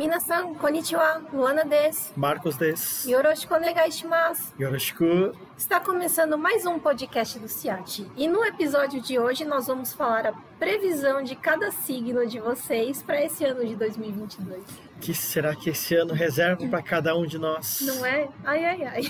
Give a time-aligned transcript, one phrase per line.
[0.00, 2.10] Minasan, konnichiwa, Luana des.
[2.16, 3.04] Marcos des.
[3.06, 4.54] Yoroshiku onegai shimasu.
[4.58, 5.32] Yoroshiku.
[5.58, 8.10] Está começando mais um podcast do CIAT.
[8.16, 13.02] E no episódio de hoje nós vamos falar a previsão de cada signo de vocês
[13.02, 14.62] para esse ano de 2022.
[15.02, 17.82] que será que esse ano reserva para cada um de nós?
[17.82, 18.26] Não é?
[18.42, 19.02] Ai, ai, ai.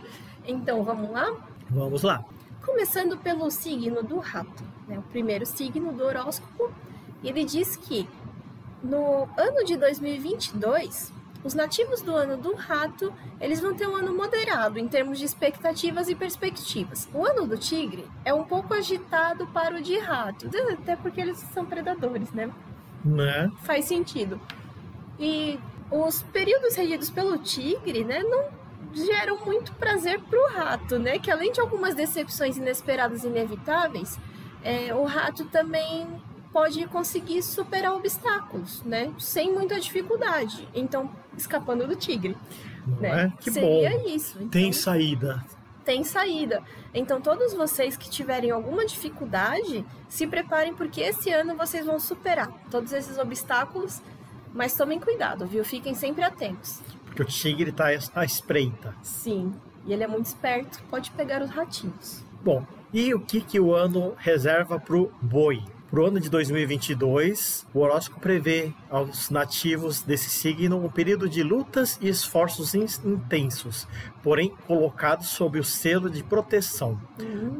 [0.48, 1.36] então, vamos lá?
[1.68, 2.24] Vamos lá.
[2.64, 4.98] Começando pelo signo do rato, né?
[4.98, 6.72] o primeiro signo do horóscopo.
[7.22, 8.08] Ele diz que
[8.82, 11.12] no ano de 2022,
[11.42, 15.24] os nativos do ano do rato, eles vão ter um ano moderado em termos de
[15.24, 17.08] expectativas e perspectivas.
[17.14, 21.38] O ano do tigre é um pouco agitado para o de rato, até porque eles
[21.52, 22.50] são predadores, né?
[23.04, 23.50] Né?
[23.62, 24.38] Faz sentido.
[25.18, 25.58] E
[25.90, 28.48] os períodos regidos pelo tigre, né, não
[28.92, 31.18] geram muito prazer para o rato, né?
[31.18, 34.18] Que além de algumas decepções inesperadas e inevitáveis,
[34.62, 36.06] é, o rato também
[36.52, 39.12] pode conseguir superar obstáculos, né?
[39.18, 40.68] Sem muita dificuldade.
[40.74, 42.36] Então, escapando do tigre.
[42.98, 43.24] Né?
[43.24, 43.42] é?
[43.42, 44.08] Que Seria bom.
[44.08, 44.36] isso.
[44.36, 45.44] Então, Tem saída.
[45.84, 46.62] tem saída.
[46.92, 52.48] Então, todos vocês que tiverem alguma dificuldade, se preparem, porque esse ano vocês vão superar
[52.70, 54.00] todos esses obstáculos.
[54.52, 55.64] Mas tomem cuidado, viu?
[55.64, 56.80] Fiquem sempre atentos.
[57.06, 58.94] Porque o tigre tá à espreita.
[59.02, 59.52] Sim,
[59.86, 62.24] e ele é muito esperto, pode pegar os ratinhos.
[62.42, 65.62] Bom, e o que, que o ano reserva pro boi?
[65.90, 71.96] Pro ano de 2022, o horóscopo prevê aos nativos desse signo um período de lutas
[72.00, 73.86] e esforços in- intensos,
[74.22, 77.00] porém colocados sob o selo de proteção.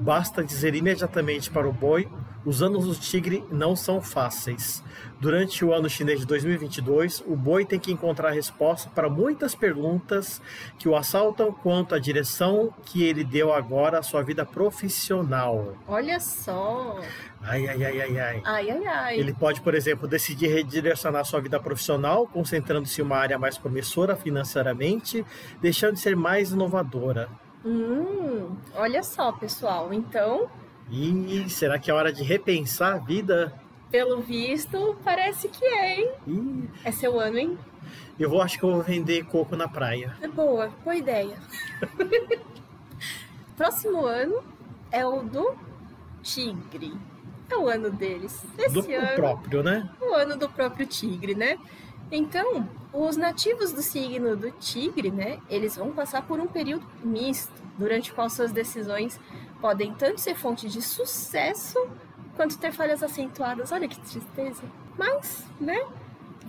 [0.00, 2.08] Basta dizer imediatamente para o boi:
[2.44, 4.82] os anos do tigre não são fáceis.
[5.20, 10.40] Durante o ano chinês de 2022, o boi tem que encontrar resposta para muitas perguntas
[10.78, 15.74] que o assaltam quanto à direção que ele deu agora à sua vida profissional.
[15.86, 16.98] Olha só!
[17.42, 18.42] Ai, ai, ai, ai, ai.
[18.44, 19.18] Ai, ai, ai.
[19.18, 24.16] Ele pode, por exemplo, decidir redirecionar sua vida profissional, concentrando-se em uma área mais promissora
[24.16, 25.24] financeiramente,
[25.60, 27.28] deixando de ser mais inovadora.
[27.64, 29.92] Hum, olha só, pessoal.
[29.92, 30.48] Então,
[30.90, 33.52] E será que é hora de repensar a vida?
[33.90, 36.10] pelo visto, parece que é, hein?
[36.26, 37.58] Ih, É seu ano, hein?
[38.20, 40.16] eu vou, acho que eu vou vender coco na praia.
[40.22, 41.36] É boa, boa ideia.
[43.56, 44.42] Próximo ano
[44.92, 45.54] é o do
[46.22, 46.92] tigre.
[47.50, 48.42] É o ano deles.
[48.56, 49.88] Esse Do ano próprio, né?
[50.00, 51.58] o ano do próprio tigre, né?
[52.12, 57.52] Então, os nativos do signo do tigre, né, eles vão passar por um período misto,
[57.78, 59.18] durante o qual suas decisões
[59.60, 61.78] podem tanto ser fonte de sucesso
[62.34, 63.70] quanto ter falhas acentuadas.
[63.70, 64.62] Olha que tristeza.
[64.98, 65.86] Mas, né,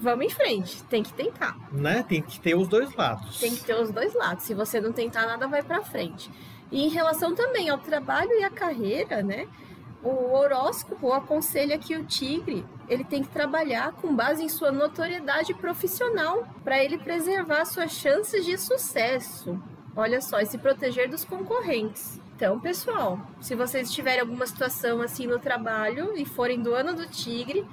[0.02, 1.56] vamos em frente, tem que tentar.
[1.72, 2.04] né?
[2.08, 3.40] Tem que ter os dois lados.
[3.40, 4.46] Tem que ter os dois lados.
[4.46, 6.32] Se você não tentar nada, vai pra frente.
[6.72, 9.48] E em relação também ao trabalho e à carreira, né?
[10.04, 15.54] O horóscopo aconselha que o tigre ele tem que trabalhar com base em sua notoriedade
[15.54, 19.62] profissional para ele preservar suas chances de sucesso.
[19.96, 22.20] Olha só, e se proteger dos concorrentes.
[22.36, 27.06] Então, pessoal, se vocês tiverem alguma situação assim no trabalho e forem do ano do
[27.06, 27.64] tigre,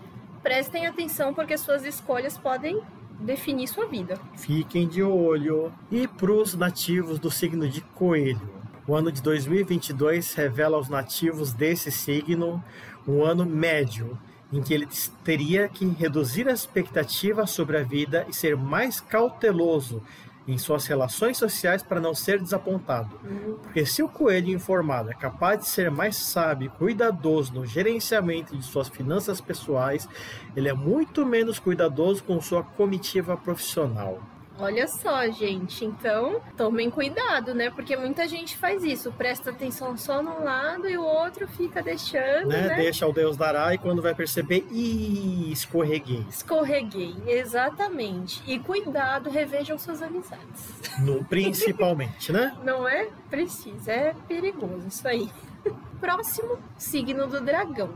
[0.42, 2.82] prestem atenção porque suas escolhas podem
[3.18, 4.20] definir sua vida.
[4.36, 5.72] Fiquem de olho.
[5.90, 8.57] E para os nativos do signo de Coelho,
[8.88, 12.64] o ano de 2022 revela aos nativos desse signo
[13.06, 14.18] um ano médio,
[14.50, 20.02] em que eles teria que reduzir a expectativa sobre a vida e ser mais cauteloso
[20.46, 23.20] em suas relações sociais para não ser desapontado.
[23.62, 28.56] Porque se o coelho informado é capaz de ser mais sábio e cuidadoso no gerenciamento
[28.56, 30.08] de suas finanças pessoais,
[30.56, 34.18] ele é muito menos cuidadoso com sua comitiva profissional.
[34.58, 35.84] Olha só, gente.
[35.84, 37.70] Então, tomem cuidado, né?
[37.70, 39.12] Porque muita gente faz isso.
[39.12, 42.68] Presta atenção só num lado e o outro fica deixando, né?
[42.68, 42.74] né?
[42.74, 46.24] Deixa o Deus dará e quando vai perceber, escorreguei.
[46.28, 48.42] Escorreguei, exatamente.
[48.46, 50.98] E cuidado, revejam suas amizades.
[50.98, 52.56] No, principalmente, né?
[52.64, 55.30] Não é preciso, é perigoso isso aí.
[56.00, 57.92] Próximo, signo do dragão.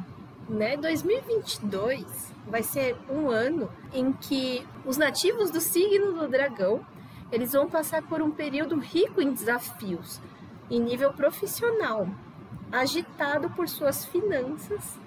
[0.53, 0.77] Né?
[0.77, 2.05] 2022
[2.47, 6.85] vai ser um ano em que os nativos do signo do dragão
[7.33, 10.21] eles vão passar por um período rico em desafios
[10.71, 12.07] em nível profissional,
[12.71, 14.99] agitado por suas finanças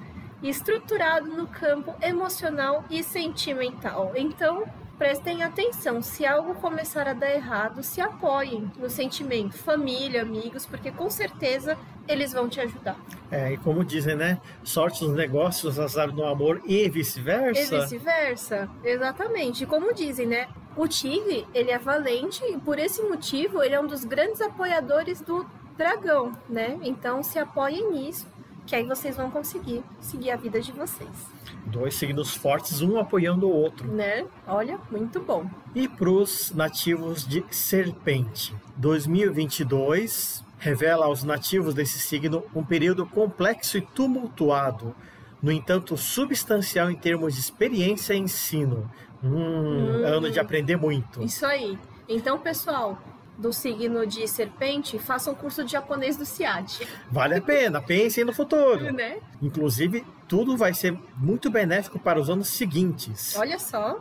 [0.42, 4.14] e estruturado no campo emocional e sentimental.
[4.16, 4.64] Então,
[4.98, 10.92] prestem atenção, se algo começar a dar errado, se apoiem no sentimento, família, amigos, porque
[10.92, 12.98] com certeza eles vão te ajudar.
[13.32, 14.40] É, e como dizem, né?
[14.64, 17.82] Sorte nos negócios, azar no amor e E vice-versa.
[17.82, 19.64] vice-versa, exatamente.
[19.64, 20.48] E Como dizem, né?
[20.76, 25.22] O tigre, ele é valente e por esse motivo ele é um dos grandes apoiadores
[25.22, 25.46] do
[25.78, 26.78] dragão, né?
[26.82, 28.28] Então se apoiem nisso
[28.66, 31.10] que aí vocês vão conseguir seguir a vida de vocês.
[31.66, 33.88] Dois signos fortes, um apoiando o outro.
[33.92, 34.26] Né?
[34.48, 35.50] Olha, muito bom.
[35.74, 43.78] E para os nativos de Serpente, 2022 revela aos nativos desse signo um período complexo
[43.78, 44.96] e tumultuado,
[45.42, 48.90] no entanto substancial em termos de experiência e ensino.
[49.24, 50.06] Hum, Hum.
[50.06, 51.22] ano de aprender muito.
[51.24, 51.78] Isso aí.
[52.10, 53.00] Então, pessoal,
[53.38, 56.88] do signo de serpente, façam um curso de japonês do CIAD.
[57.12, 58.86] Vale a pena, pensem no futuro.
[58.94, 59.18] Né?
[59.42, 63.36] Inclusive, tudo vai ser muito benéfico para os anos seguintes.
[63.38, 64.00] Olha só.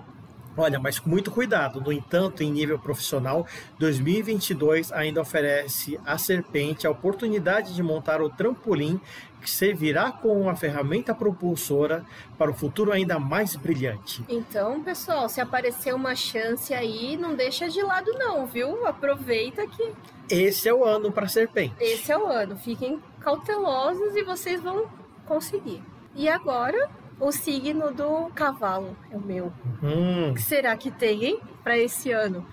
[0.56, 1.80] Olha, mas com muito cuidado.
[1.80, 3.46] No entanto, em nível profissional,
[3.78, 9.00] 2022 ainda oferece à serpente a oportunidade de montar o trampolim
[9.40, 12.02] que servirá como uma ferramenta propulsora
[12.38, 14.24] para o futuro ainda mais brilhante.
[14.26, 18.86] Então, pessoal, se aparecer uma chance aí, não deixa de lado não, viu?
[18.86, 19.92] Aproveita que
[20.30, 21.74] Esse é o ano para serpente.
[21.78, 22.56] esse é o ano.
[22.56, 24.86] Fiquem cautelosos e vocês vão
[25.26, 25.82] conseguir.
[26.14, 26.88] E agora,
[27.20, 29.52] o signo do cavalo é o meu.
[29.82, 32.46] Hum, O que será que tem, hein, para esse ano?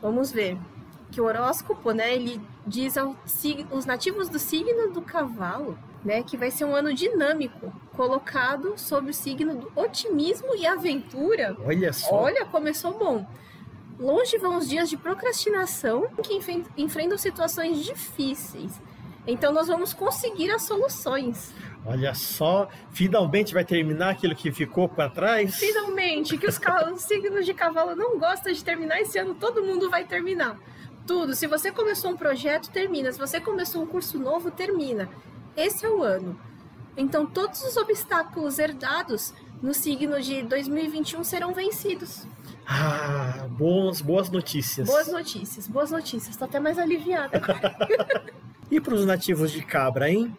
[0.00, 0.56] Vamos ver.
[1.10, 3.14] Que o horóscopo, né, ele diz aos
[3.70, 9.10] os nativos do signo do cavalo, né, que vai ser um ano dinâmico, colocado sob
[9.10, 11.56] o signo do otimismo e aventura.
[11.64, 12.14] olha só.
[12.14, 13.26] Olha, começou bom.
[13.98, 16.38] Longe vão os dias de procrastinação que
[16.76, 18.80] enfrentam situações difíceis.
[19.26, 21.54] Então nós vamos conseguir as soluções.
[21.86, 22.68] Olha só.
[22.90, 25.56] Finalmente vai terminar aquilo que ficou para trás.
[25.56, 26.58] Finalmente, que os,
[27.02, 30.58] signos de cavalo não gostam de terminar esse ano, todo mundo vai terminar.
[31.06, 31.34] Tudo.
[31.34, 33.12] Se você começou um projeto, termina.
[33.12, 35.08] Se você começou um curso novo, termina.
[35.56, 36.38] Esse é o ano.
[36.96, 42.26] Então, todos os obstáculos herdados no signo de 2021 serão vencidos.
[42.66, 44.86] Ah, bons, boas notícias.
[44.86, 46.36] Boas notícias, boas notícias.
[46.36, 47.40] Tô até mais aliviada.
[48.70, 50.34] E para os nativos de Cabra, hein?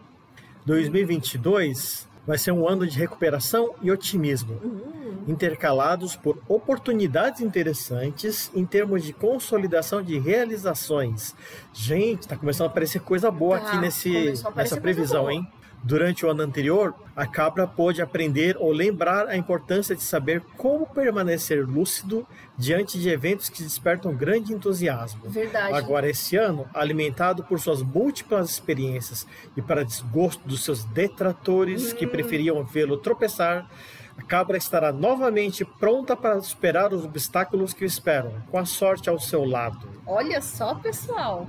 [0.65, 8.65] 2022 vai ser um ano de recuperação e otimismo, Hum, intercalados por oportunidades interessantes em
[8.65, 11.35] termos de consolidação de realizações.
[11.73, 15.47] Gente, tá começando a aparecer coisa boa Tá, aqui nesse, nessa previsão, hein?
[15.85, 20.87] Durante o ano anterior, a cabra pôde aprender ou lembrar a importância de saber como
[20.87, 22.25] permanecer lúcido
[22.57, 25.29] diante de eventos que despertam grande entusiasmo.
[25.29, 25.73] verdade.
[25.75, 32.07] Agora, esse ano, alimentado por suas múltiplas experiências e para desgosto dos seus detratores que
[32.07, 33.69] preferiam vê-lo tropeçar,
[34.17, 39.07] a cabra estará novamente pronta para superar os obstáculos que o esperam, com a sorte
[39.07, 39.87] ao seu lado.
[40.03, 41.47] Olha só, pessoal.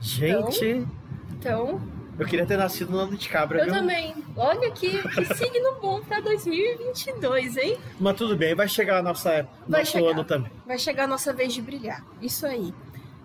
[0.00, 0.84] Gente,
[1.38, 1.80] Então,
[2.20, 3.74] eu queria ter nascido no ano de cabra, eu viu?
[3.74, 4.14] também.
[4.36, 7.78] Olha que, que signo bom para 2022, hein?
[7.98, 10.10] Mas tudo bem, vai chegar a nossa Vai nosso chegar.
[10.10, 10.52] ano também.
[10.66, 12.04] Vai chegar a nossa vez de brilhar.
[12.20, 12.72] Isso aí.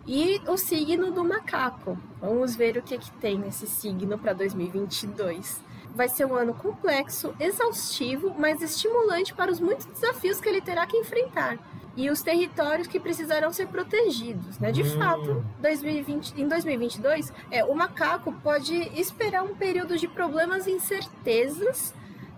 [0.08, 1.98] E o signo do macaco.
[2.22, 5.60] Vamos ver o que, que tem nesse signo para 2022.
[5.96, 10.86] Vai ser um ano complexo, exaustivo, mas estimulante para os muitos desafios que ele terá
[10.86, 11.58] que enfrentar.
[11.98, 14.72] E os territórios que precisarão ser protegidos, né?
[14.72, 14.98] De Hum.
[15.00, 21.94] fato, 2020, em 2022, é, o macaco pode esperar um período de problemas e incertezas,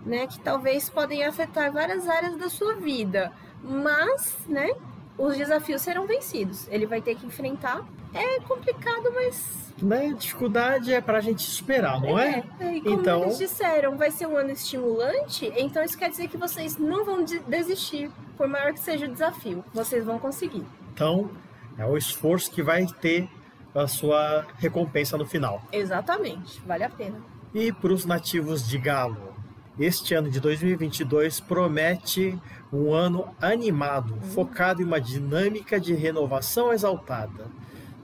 [0.06, 0.26] né?
[0.26, 3.32] Que talvez podem afetar várias áreas da sua vida.
[3.62, 4.70] Mas, né?
[5.16, 6.68] os desafios serão vencidos.
[6.70, 7.84] Ele vai ter que enfrentar.
[8.14, 9.74] É complicado, mas.
[9.82, 10.14] Né?
[10.16, 12.44] Dificuldade é pra gente superar, não é?
[12.60, 12.76] é.
[12.76, 16.36] E como Então- eles disseram, vai ser um ano estimulante, então isso quer dizer que
[16.36, 19.64] vocês não vão de- desistir, por maior que seja o desafio.
[19.74, 20.64] Vocês vão conseguir.
[20.94, 21.30] Então,
[21.76, 23.28] é o esforço que vai ter
[23.74, 25.62] a sua recompensa no final.
[25.72, 27.20] Exatamente, vale a pena.
[27.52, 29.34] E para os nativos de Galo,
[29.78, 32.40] este ano de 2022 promete
[32.72, 37.46] um ano animado, focado em uma dinâmica de renovação exaltada.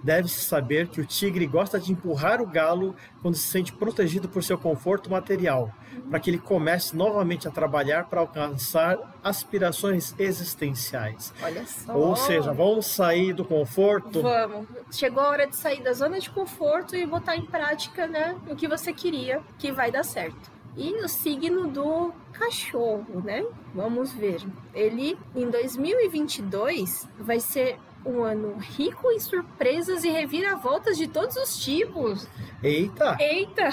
[0.04, 4.44] Deve-se saber que o tigre gosta de empurrar o galo quando se sente protegido por
[4.44, 5.72] seu conforto material,
[6.10, 11.32] para que ele comece novamente a trabalhar para alcançar aspirações existenciais.
[11.42, 11.96] Olha só.
[11.96, 14.20] Ou seja, vamos sair do conforto.
[14.20, 14.66] Vamos.
[14.90, 18.54] Chegou a hora de sair da zona de conforto e botar em prática, né, o
[18.54, 20.52] que você queria, que vai dar certo.
[20.76, 23.42] E o signo do cachorro, né?
[23.72, 24.42] Vamos ver.
[24.74, 31.56] Ele em 2022 vai ser um ano rico em surpresas e reviravoltas de todos os
[31.56, 32.28] tipos.
[32.62, 33.16] Eita!
[33.20, 33.70] Eita!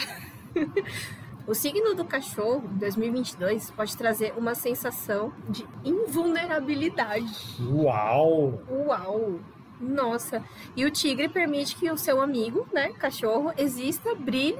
[1.48, 7.58] O signo do cachorro, em 2022, pode trazer uma sensação de invulnerabilidade.
[7.60, 8.62] Uau!
[8.70, 9.40] Uau!
[9.80, 10.44] Nossa!
[10.76, 14.60] E o tigre permite que o seu amigo, né, cachorro, exista, brilhe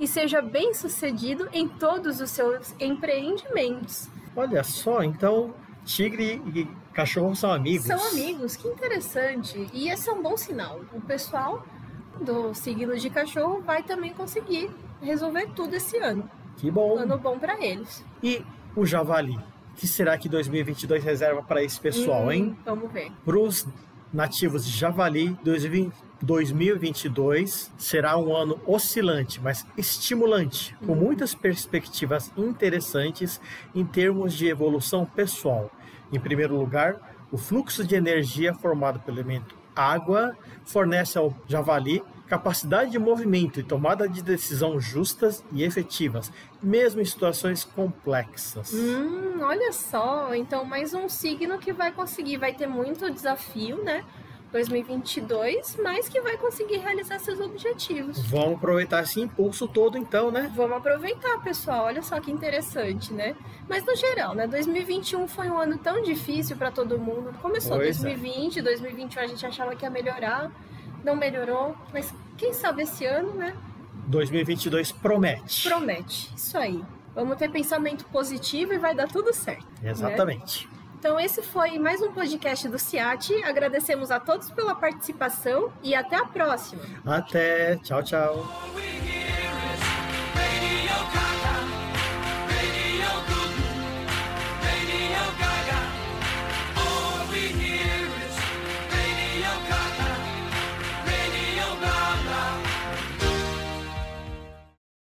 [0.00, 4.08] e seja bem sucedido em todos os seus empreendimentos.
[4.34, 5.54] Olha só, então
[5.84, 7.86] tigre e cachorro são amigos.
[7.86, 9.66] São amigos, que interessante!
[9.72, 10.80] E esse é um bom sinal.
[10.92, 11.64] O pessoal
[12.20, 14.70] do signo de cachorro vai também conseguir
[15.02, 16.30] resolver tudo esse ano.
[16.56, 16.96] Que bom.
[16.96, 18.04] Ano bom para eles.
[18.22, 18.42] E
[18.76, 19.36] o javali?
[19.36, 22.58] O que será que 2022 reserva para esse pessoal, Hum, hein?
[22.64, 23.10] Vamos ver.
[23.24, 23.66] Para os
[24.12, 25.36] nativos de javali,
[26.22, 33.40] 2022 será um ano oscilante, mas estimulante, com muitas perspectivas interessantes
[33.74, 35.70] em termos de evolução pessoal.
[36.14, 36.96] Em primeiro lugar,
[37.32, 43.64] o fluxo de energia formado pelo elemento água fornece ao javali capacidade de movimento e
[43.64, 48.72] tomada de decisão justas e efetivas, mesmo em situações complexas.
[48.72, 50.32] Hum, olha só.
[50.34, 52.38] Então, mais um signo que vai conseguir.
[52.38, 54.04] Vai ter muito desafio, né?
[54.54, 58.20] 2022, mas que vai conseguir realizar seus objetivos.
[58.20, 60.48] Vamos aproveitar esse impulso todo então, né?
[60.54, 61.86] Vamos aproveitar, pessoal.
[61.86, 63.34] Olha só que interessante, né?
[63.68, 64.46] Mas no geral, né?
[64.46, 67.36] 2021 foi um ano tão difícil para todo mundo.
[67.42, 68.14] Começou Pois é.
[68.14, 70.52] 2020, 2021 a gente achava que ia melhorar,
[71.02, 73.56] não melhorou, mas quem sabe esse ano, né?
[74.06, 75.68] 2022 promete.
[75.68, 76.32] Promete.
[76.36, 76.80] Isso aí.
[77.12, 79.66] Vamos ter pensamento positivo e vai dar tudo certo.
[79.82, 80.68] Exatamente.
[81.04, 83.34] Então, esse foi mais um podcast do CIAT.
[83.44, 86.82] Agradecemos a todos pela participação e até a próxima.
[87.04, 87.76] Até.
[87.76, 88.48] Tchau, tchau.